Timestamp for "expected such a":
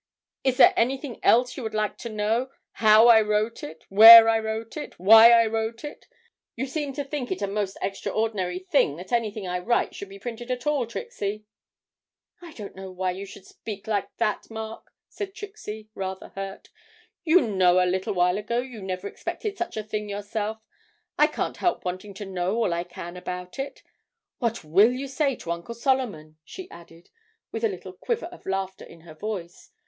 19.07-19.83